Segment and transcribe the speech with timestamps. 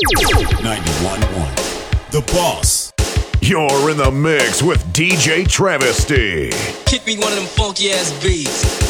[0.00, 2.90] 91.1 The Boss.
[3.42, 6.50] You're in the mix with DJ Travesty.
[6.86, 8.89] Kick me one of them funky ass beats.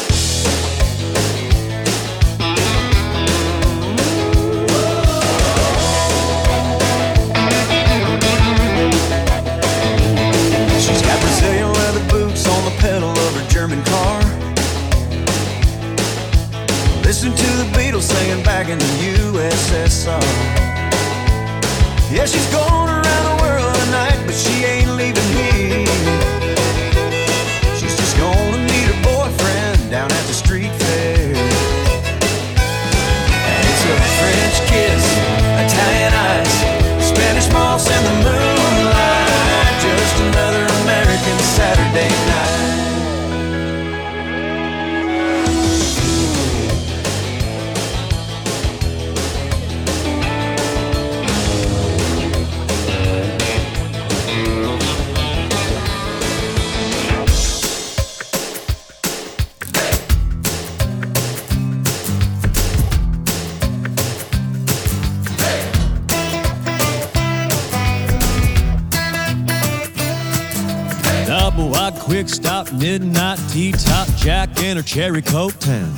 [74.71, 75.93] In her cherry coke town.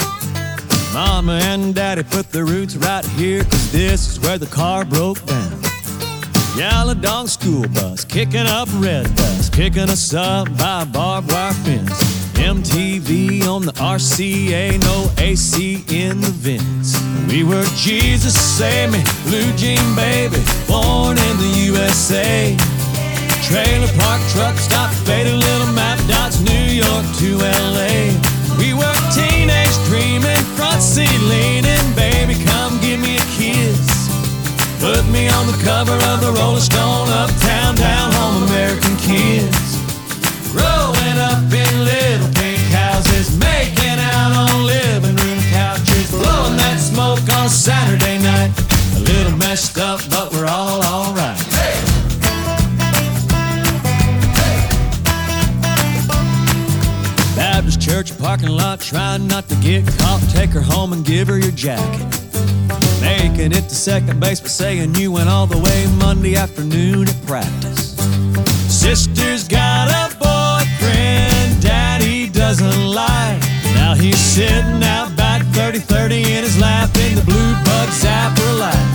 [0.93, 5.23] Mama and daddy put their roots right here, cause this is where the car broke
[5.27, 5.61] down.
[6.57, 11.91] Yellow dog school bus, kicking up red bus, picking us up by barbed wire fence.
[12.33, 16.99] MTV on the RCA, no AC in the vents.
[17.31, 22.57] We were Jesus save me, blue jean baby, born in the USA.
[23.43, 28.32] Trailer park truck stop, faded little map dots, New York to LA.
[28.57, 33.81] We were teenage dreaming, front seat leaning, baby, come give me a kiss.
[34.79, 39.81] Put me on the cover of the Rolling Stone, uptown, down home, American kids.
[40.53, 47.25] Growing up in little pink houses, making out on living room couches, blowing that smoke
[47.39, 48.51] on Saturday night.
[48.97, 50.22] A little messed up, but
[58.43, 60.21] parking lot, trying not to get caught.
[60.29, 62.01] Take her home and give her your jacket.
[63.01, 67.25] Making it to second base, but saying you went all the way Monday afternoon at
[67.25, 67.95] practice.
[68.67, 73.41] Sister's got a boyfriend, daddy doesn't like.
[73.75, 78.59] Now he's sitting out back 30 30 in his lap in the blue bug zapper
[78.59, 78.89] light.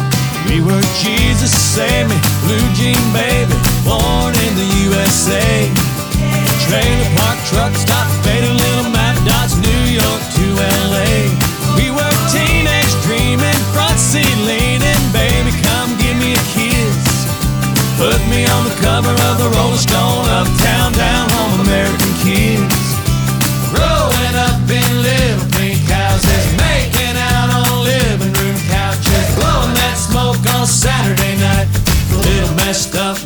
[0.49, 3.55] We were Jesus save me, blue jean baby,
[3.85, 5.98] born in the USA.
[6.69, 10.45] Trailer park truck stop, faded little map dots, New York to
[10.93, 11.33] LA.
[11.81, 17.25] We were teenage dreaming, front seat leaning, baby, come give me a kiss.
[17.97, 22.77] Put me on the cover of the Rolling Stone, uptown, down home, American kids.
[23.73, 30.45] Growing up in little pink houses, making out on living room couches, blowing that smoke
[30.53, 31.69] on Saturday night.
[32.13, 33.17] A little messed up,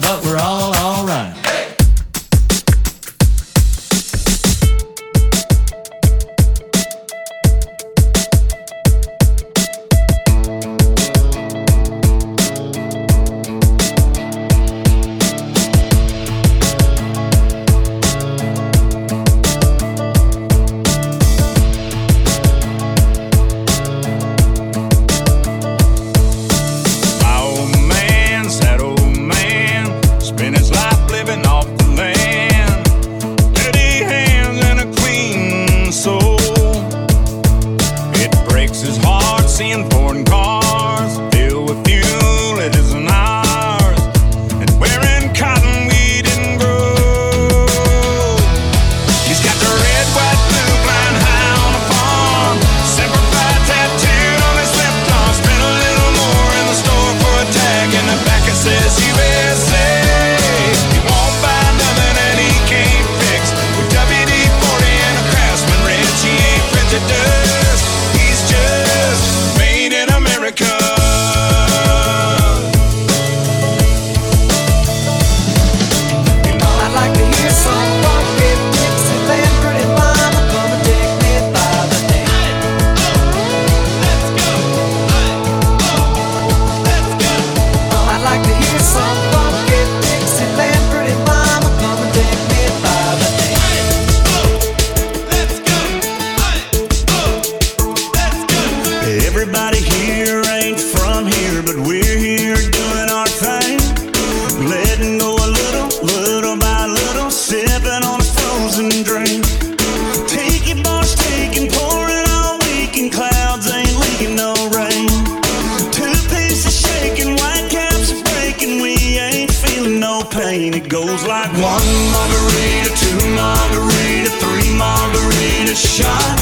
[120.32, 126.36] pain, it goes like one margarita, two margarita, three margarita shot.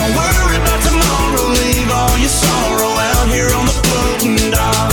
[0.00, 4.92] Don't worry about tomorrow, leave all your sorrow out here on the floating dock.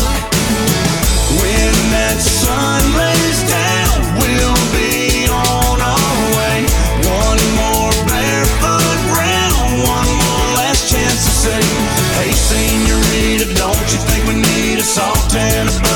[1.40, 6.68] When that sun lays down, we'll be on our way.
[7.08, 11.62] One more barefoot round, one more last chance to say,
[12.20, 15.87] Hey, senorita, don't you think we need a salt and a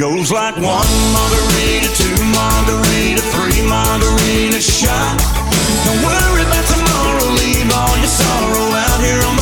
[0.00, 5.20] goes like one margarita, two margarita, three margarita shot.
[5.84, 9.39] Don't worry about tomorrow, leave all your sorrow out here on the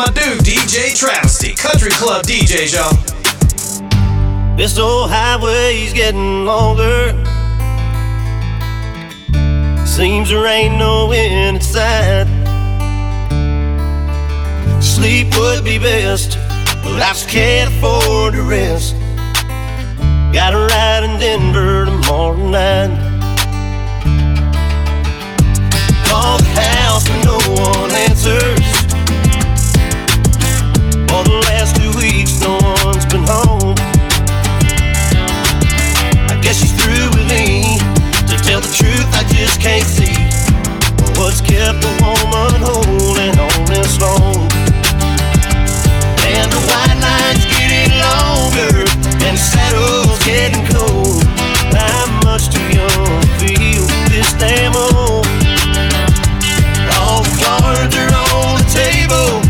[0.00, 4.56] my dude, DJ Travesty, Country Club DJs, y'all.
[4.56, 7.12] This old highway's getting longer.
[9.84, 12.26] Seems there ain't no end in sight.
[14.80, 16.38] Sleep would be best,
[16.82, 18.94] but I just can't afford to rest.
[20.32, 22.90] Got a ride in Denver tomorrow night.
[26.06, 28.66] Call the house, but no one answers.
[31.08, 33.76] For the last two weeks, no one's been home.
[36.28, 37.78] I guess she's through with me.
[38.28, 40.14] To tell the truth, I just can't see
[41.18, 44.48] what's kept a woman holding on this long.
[46.26, 48.84] And the white line's getting longer,
[49.26, 51.24] and the saddle's getting cold.
[51.76, 55.39] I'm much too young to feel this damn old.
[59.10, 59.49] The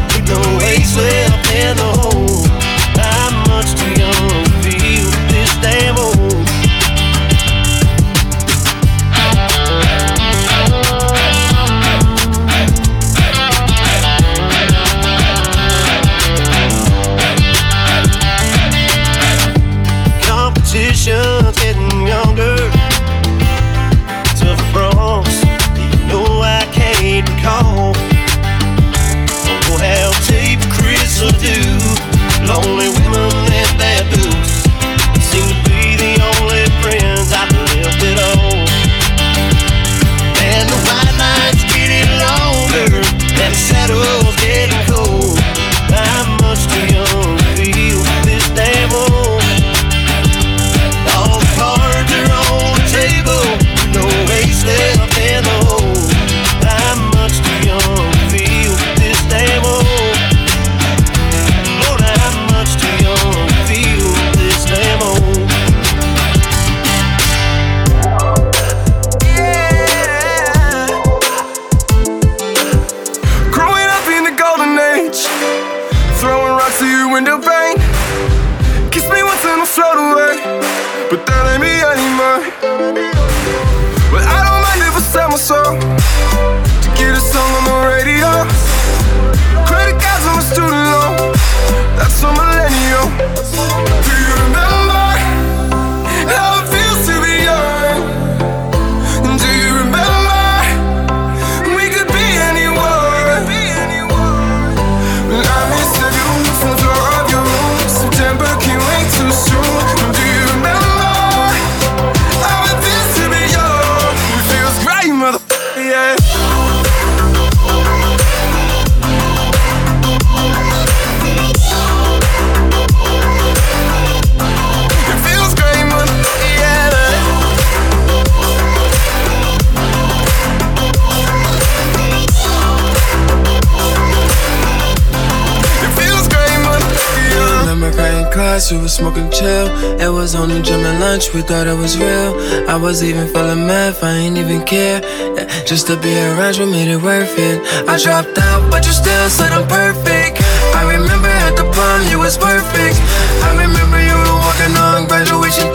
[141.21, 142.33] lunch, we thought it was real.
[142.69, 145.01] I was even feeling math, I ain't even care.
[145.37, 147.61] Yeah, just to be around you made it worth it.
[147.89, 150.41] I dropped out, but you still said I'm perfect.
[150.75, 152.97] I remember at the prom, you was perfect.
[153.45, 155.69] I remember you were walking on graduation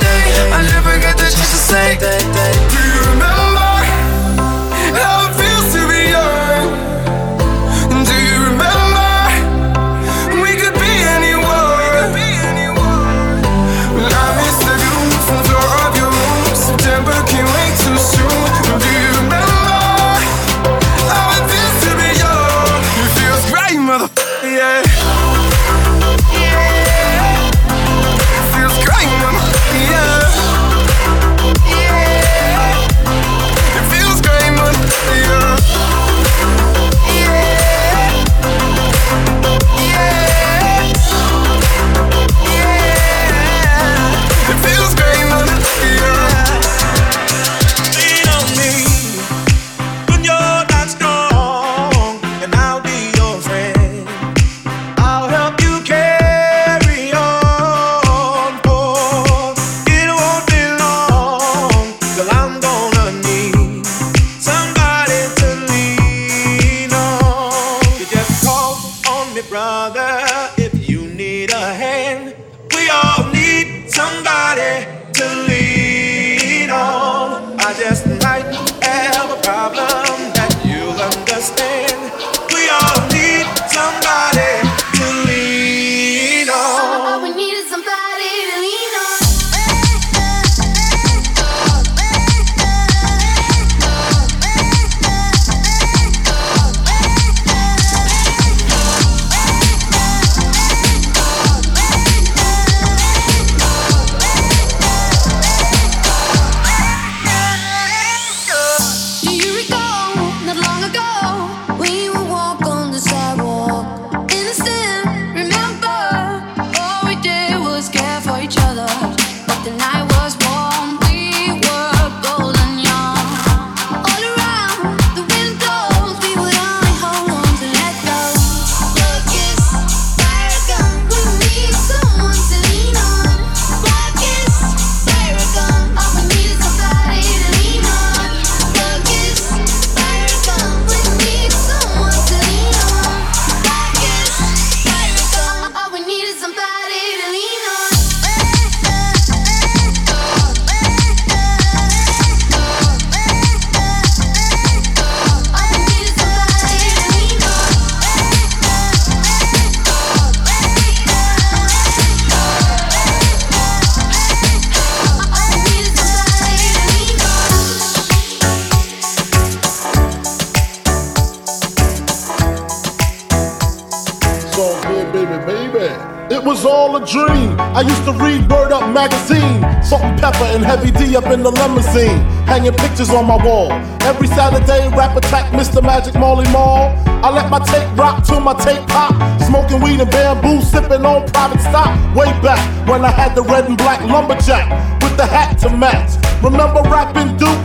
[180.65, 182.17] Heavy D up in the limousine,
[182.49, 183.71] hanging pictures on my wall.
[184.01, 185.81] Every Saturday, rap attack, Mr.
[185.81, 186.89] Magic Marley Marl.
[187.23, 191.27] I let my tape rock till my tape pop, smoking weed and bamboo, sipping on
[191.27, 191.93] private stock.
[192.15, 194.65] Way back when I had the red and black lumberjack
[195.03, 196.17] with the hat to match.
[196.43, 197.64] Remember rapping Duke?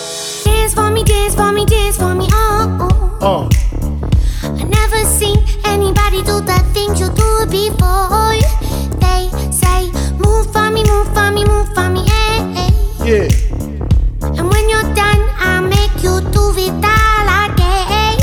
[0.61, 3.17] Dance for me, dance for me, dance for me, oh.
[3.19, 3.49] Uh.
[4.43, 8.37] I never seen anybody do the things you do before.
[9.01, 9.89] They say,
[10.21, 12.71] move for me, move for me, move for me, eh, eh.
[13.03, 14.37] Yeah.
[14.37, 18.21] And when you're done, I'll make you do it all again.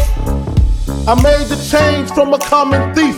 [1.09, 3.18] I made the change from a common thief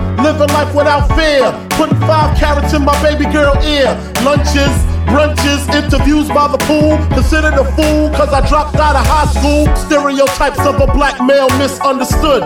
[0.21, 3.89] Living life without fear, putting five carats in my baby girl ear.
[4.21, 4.69] Lunches,
[5.09, 6.95] brunches, interviews by the pool.
[7.09, 9.65] Considered a fool cause I dropped out of high school.
[9.75, 12.43] Stereotypes of a black male misunderstood.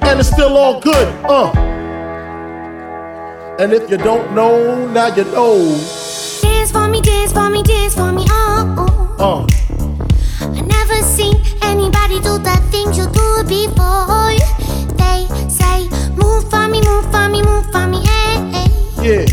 [0.00, 1.52] And it's still all good, uh.
[3.58, 5.76] And if you don't know, now you know.
[6.40, 9.16] Dance for me, dance for me, dance for me, oh.
[9.18, 9.46] Uh.
[10.40, 14.59] I never seen anybody do the things you do before.
[15.10, 18.68] They say, move for me, move for me, move for me, eh, eh.
[19.02, 19.26] Yeah,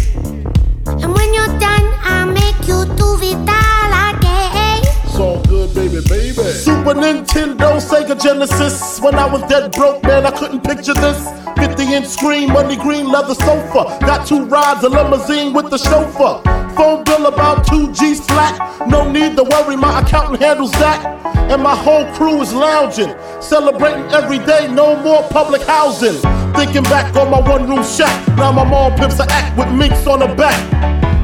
[1.03, 4.81] And when you're done, I'll make you do it all again.
[5.05, 6.33] it's all good, baby, baby.
[6.65, 8.99] Super Nintendo, Sega Genesis.
[9.01, 11.19] When I was dead broke, man, I couldn't picture this.
[11.57, 13.97] 50 inch screen, money green leather sofa.
[14.01, 16.41] Got two rides, a limousine with the chauffeur.
[16.75, 18.87] Phone bill about 2G flat.
[18.87, 21.36] No need to worry, my accountant handles that.
[21.49, 26.19] And my whole crew is lounging, celebrating every day, no more public housing.
[26.53, 30.05] Thinking back on my one room shack, now my mom pimps a act with minks
[30.07, 30.57] on her back.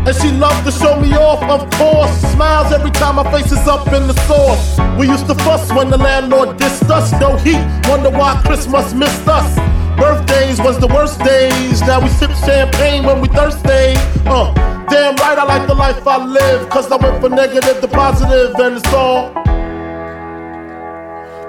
[0.08, 2.12] And she loved to show me off, of course.
[2.34, 4.80] Smiles every time my face is up in the Source.
[4.98, 7.12] We used to fuss when the landlord dissed us.
[7.20, 9.56] No heat, wonder why Christmas missed us.
[9.98, 11.82] Birthdays was the worst days.
[11.82, 13.94] Now we sip champagne when we thirsty.
[14.26, 14.54] Uh,
[14.90, 16.70] damn right, I like the life I live.
[16.70, 19.53] Cause I went from negative to positive, and it's all.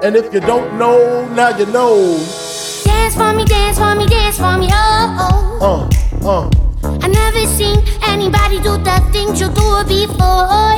[0.05, 2.19] And if you don't know, now you know.
[2.85, 5.59] Dance for me, dance for me, dance for me, oh.
[5.63, 5.89] oh.
[6.23, 6.99] Uh, uh.
[7.01, 10.77] I never seen anybody do the things you do before.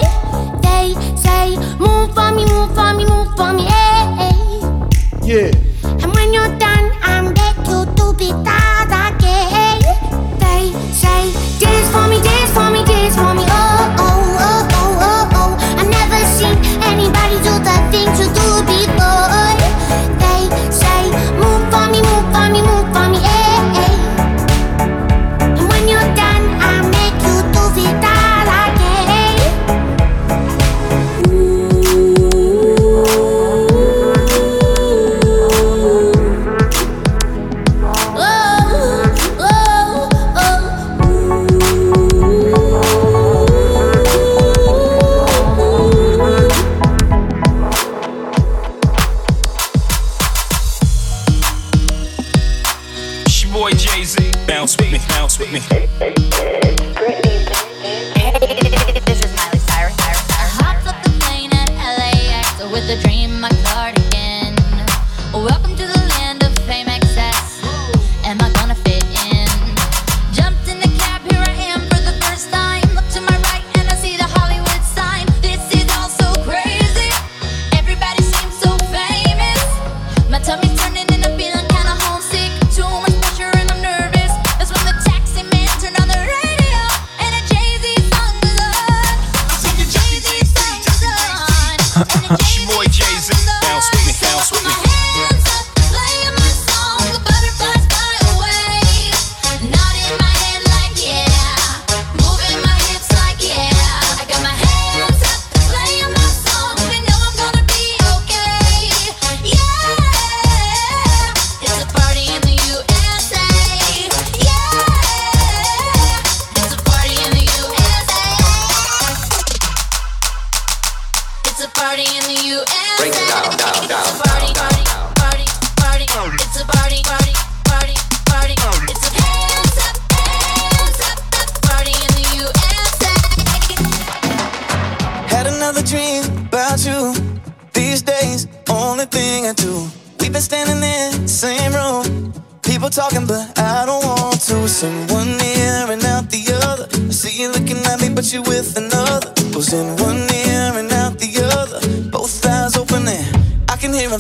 [0.63, 4.63] They say, move for me, move for me, move for me, eh, eh.
[5.25, 5.51] Yeah.
[5.83, 9.83] And when you're done, I'll make you do it again.
[10.39, 12.36] They say, dance for me, dance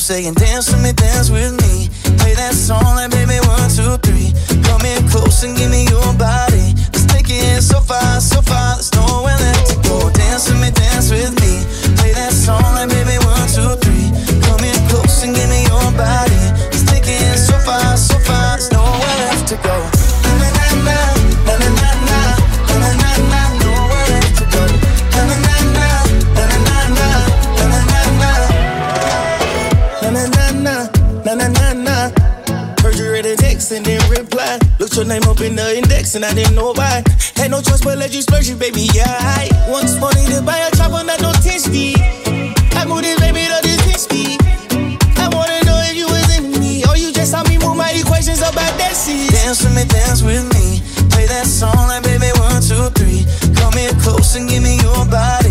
[0.07, 1.90] saying, Dance with me, dance with me.
[2.23, 4.31] Play that song like baby, one, two, three.
[4.62, 6.79] Come here close and give me your body.
[6.95, 8.79] Let's take it so far, so far
[35.38, 37.05] In the index and I didn't know why.
[37.37, 38.88] Had no choice but let you splurge it, baby.
[38.94, 42.01] Yeah, I once wanted to buy a chopper, not no 10 speed.
[42.72, 44.40] I moved it, baby, to this 10.
[45.20, 47.92] I wanna know if you was in me, or you just saw me move my
[47.92, 49.31] equations about that seat.
[49.31, 50.83] Dance with me, dance with me.
[51.12, 53.22] Play that song like baby, one, two, three.
[53.55, 55.45] Call me close and give me your body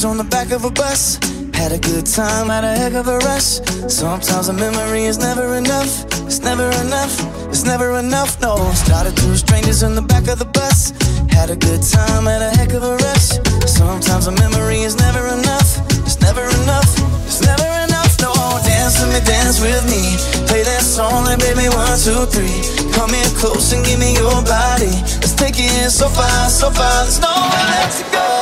[0.00, 1.18] was on the back of a bus.
[1.52, 3.60] Had a good time, had a heck of a rush.
[3.86, 5.92] Sometimes a memory is never enough.
[6.24, 7.14] It's never enough.
[7.52, 8.40] It's never enough.
[8.40, 10.92] No, started two strangers in the back of the bus.
[11.28, 13.28] Had a good time, had a heck of a rush.
[13.68, 15.68] Sometimes a memory is never enough.
[16.06, 16.90] It's never enough.
[17.28, 18.12] It's never enough.
[18.24, 18.32] No,
[18.64, 20.16] dance with me, dance with me.
[20.48, 22.56] Play that song, and baby, one, two, three.
[22.96, 24.96] Come here close and give me your body.
[25.20, 27.04] Let's take it so far, so far.
[27.04, 28.39] There's nowhere to go.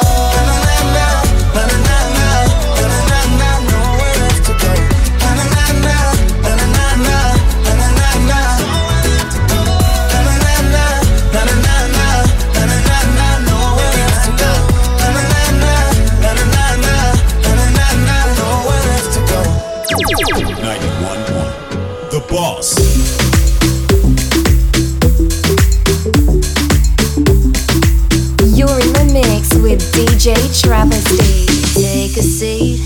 [30.69, 32.81] Take a seat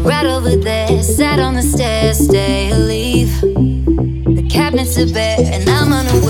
[0.00, 1.02] right over there.
[1.02, 3.40] Sat on the stairs, stay or leave.
[3.42, 6.21] The cabinets are bare, and I'm on the.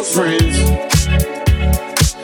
[0.00, 0.56] New friends.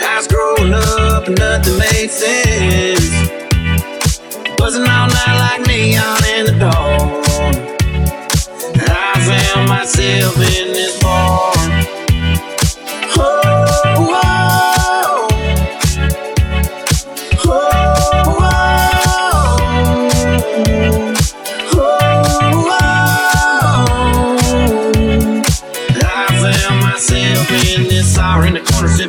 [0.00, 3.28] I was growing up and nothing made sense.
[4.56, 7.26] Buzzing all night like neon in the dark.
[8.78, 11.55] I found myself in this bar.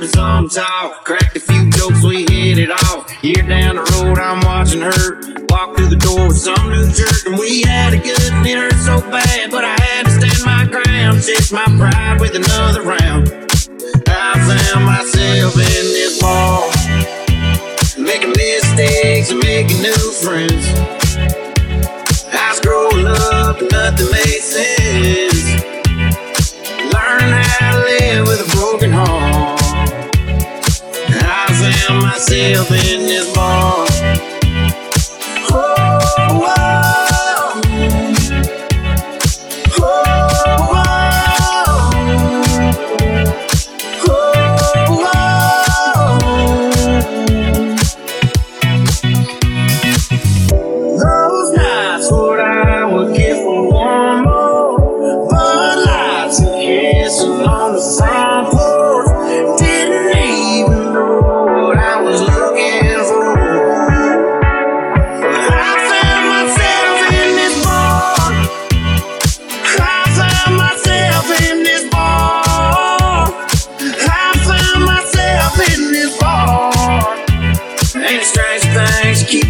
[0.08, 1.04] Sipping some talk.
[1.04, 3.12] Cracked a few jokes, we hit it off.
[3.24, 7.26] Year down the road, I'm watching her walk through the door with some new jerk,
[7.26, 10.66] and we had a good it hurt so bad, but I had to stand my
[10.66, 13.28] ground, chase my pride with another round.
[14.08, 16.70] I found myself in this bar,
[17.98, 20.66] making mistakes and making new friends.
[22.32, 25.37] I growing up and nothing made sense.
[32.18, 33.87] Myself in this bar.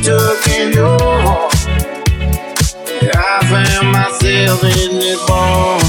[0.08, 1.54] Keep tugging your heart.
[3.14, 5.87] I found myself in this bar.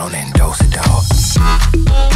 [0.00, 2.09] down and dose it out.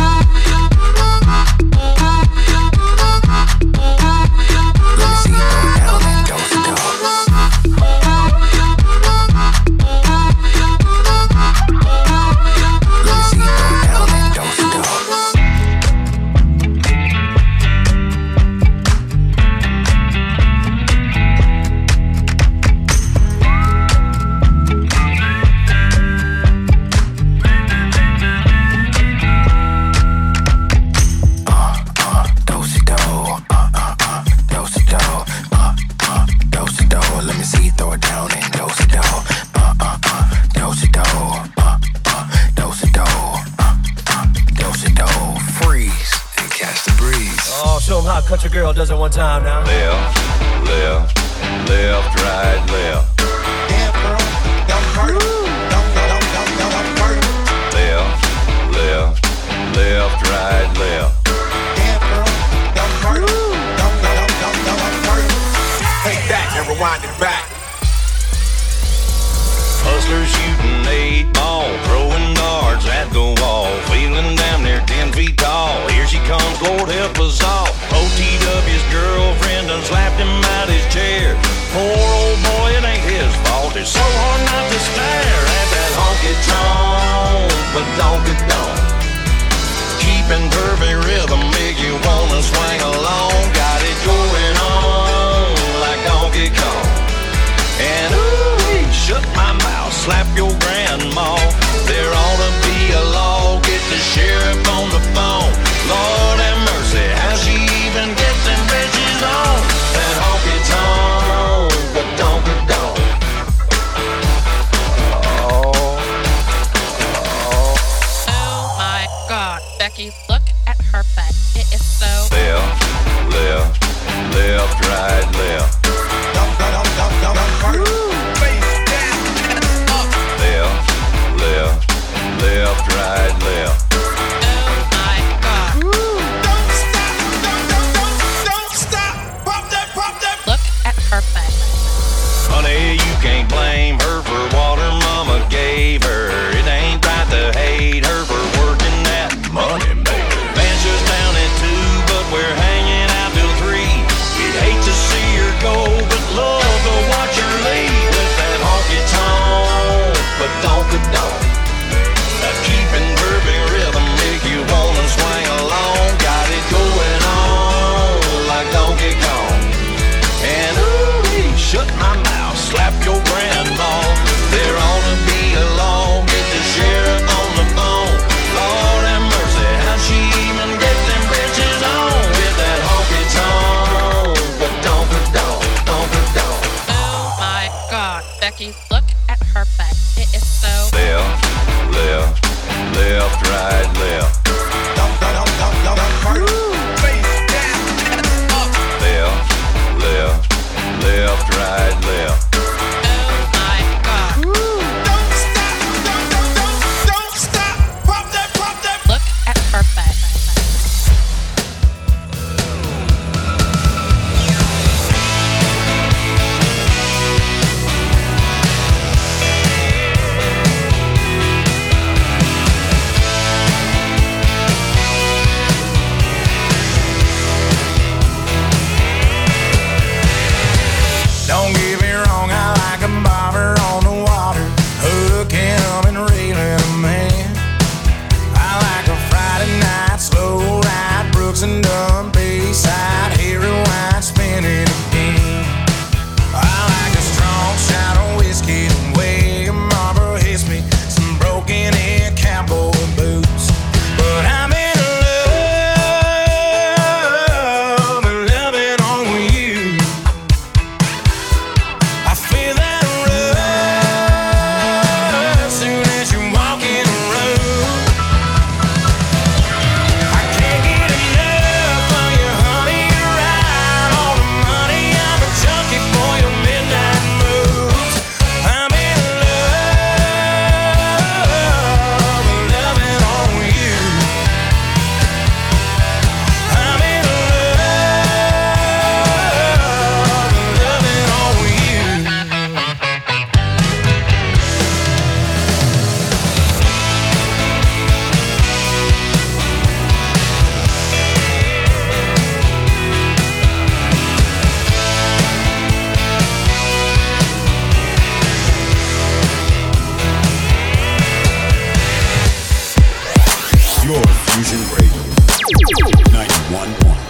[316.74, 317.22] one, one.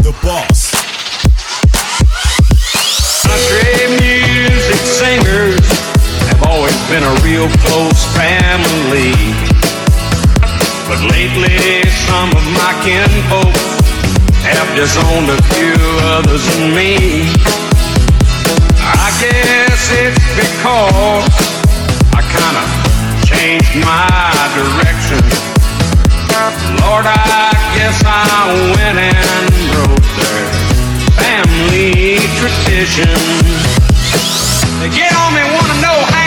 [0.00, 0.72] The boss.
[3.20, 5.68] Country music singers
[6.32, 9.12] have always been a real close family.
[10.88, 13.56] But lately, some of my kinfolk
[14.48, 15.76] have disowned a few
[16.16, 17.28] others than me.
[18.80, 21.28] I guess it's because
[22.16, 22.64] I kinda
[23.28, 24.08] changed my
[24.56, 25.55] direction.
[26.82, 30.46] Lord, I guess I went and broke their
[31.20, 33.16] family tradition.
[34.80, 36.25] They get on me, wanna know how.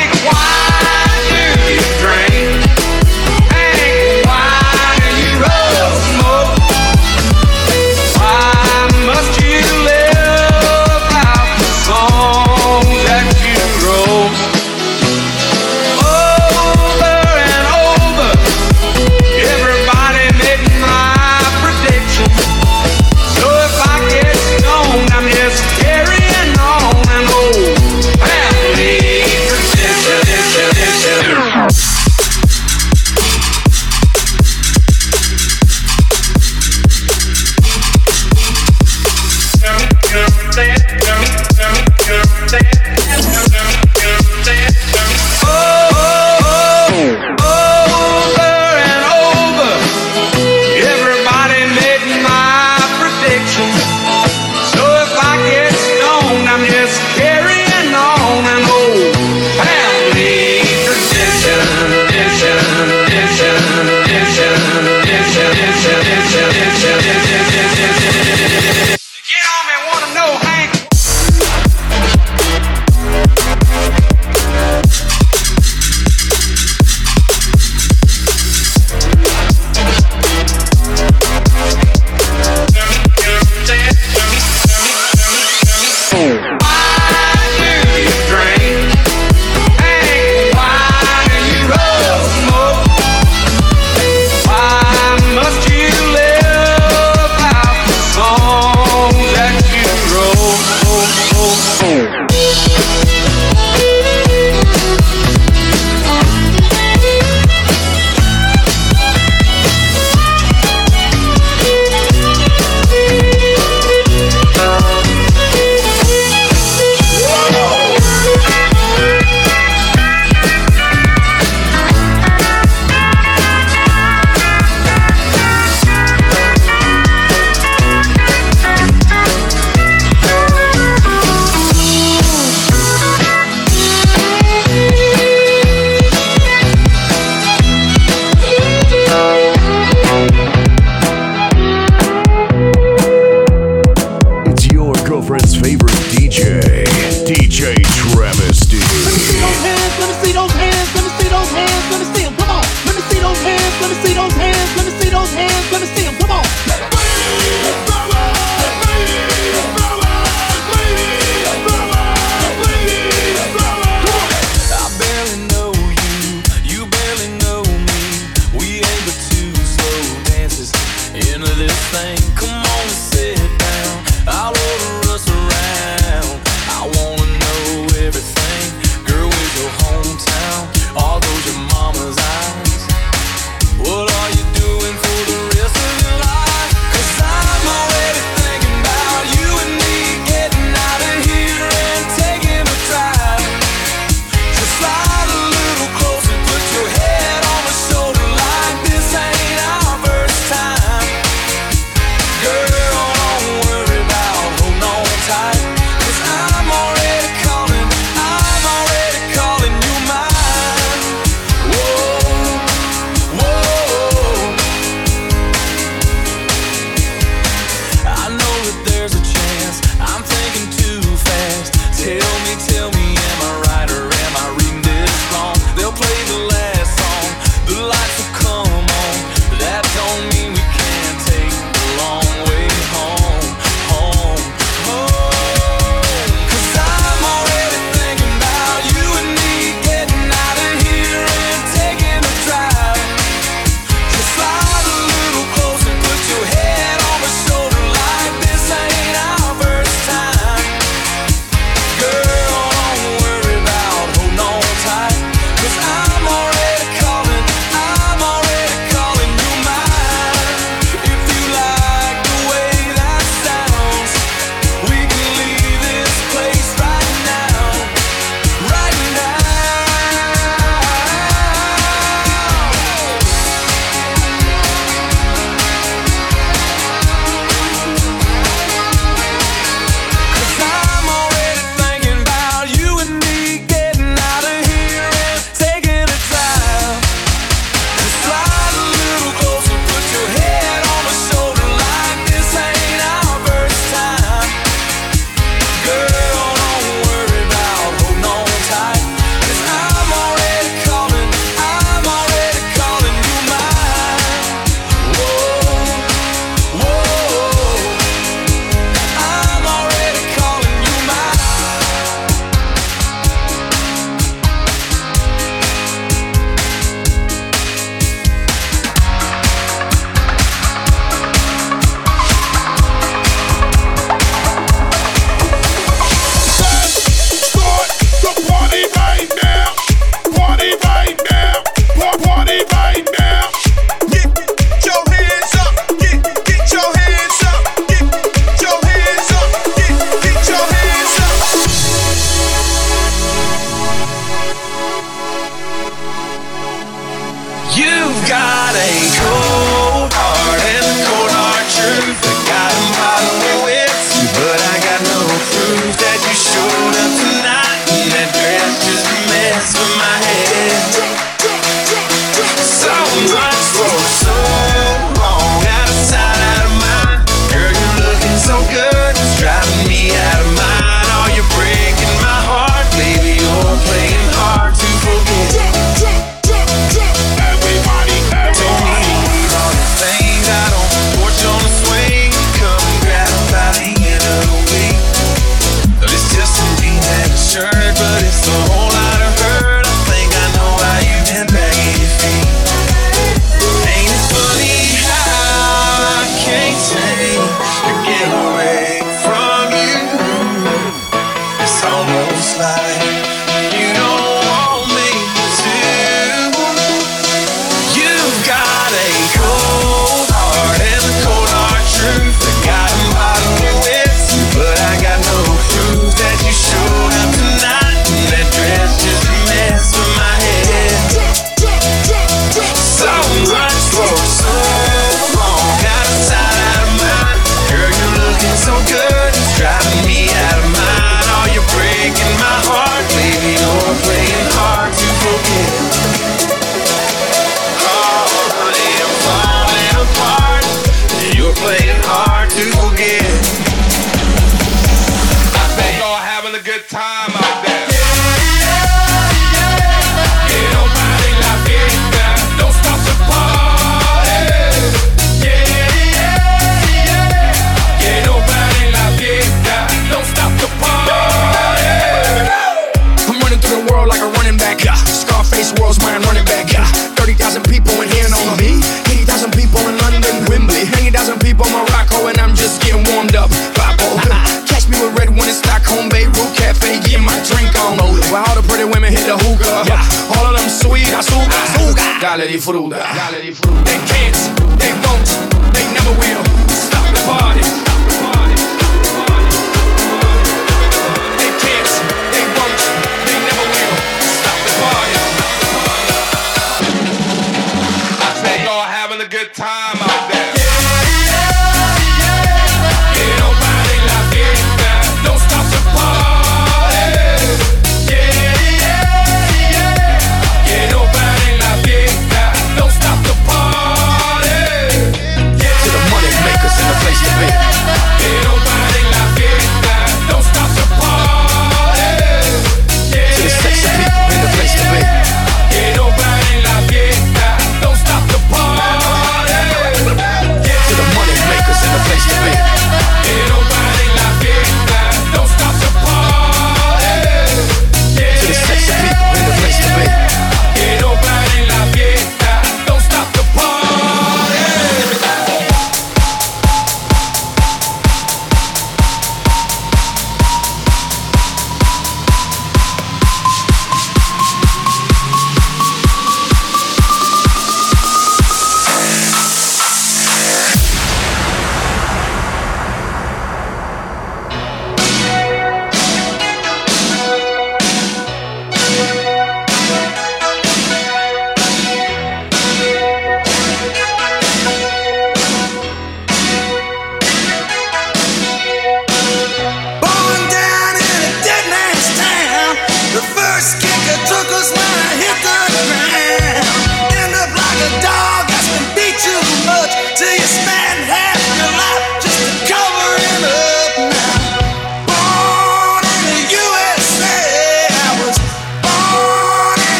[482.39, 482.97] galera i fruda.
[482.97, 483.68] Galera de fruda.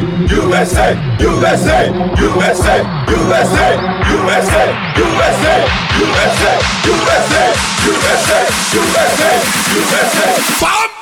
[0.00, 0.86] USA,
[1.20, 1.78] USA,
[2.18, 2.76] USA, USA,
[3.10, 3.68] USA,
[4.10, 4.64] USA,
[5.10, 5.54] USA,
[6.00, 6.52] USA,
[6.86, 7.44] USA,
[7.86, 8.38] USA,
[8.74, 9.30] USA,
[9.74, 10.93] USA.